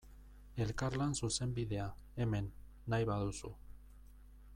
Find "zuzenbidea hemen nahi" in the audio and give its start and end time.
1.25-3.07